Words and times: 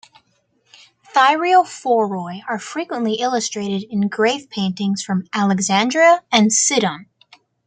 Thyreophoroi 1.13 2.41
are 2.49 2.57
frequently 2.57 3.19
illustrated 3.19 3.83
in 3.83 4.07
grave 4.07 4.49
paintings 4.49 5.03
from 5.03 5.27
Alexandria 5.31 6.23
and 6.31 6.51
Sidon. 6.51 7.05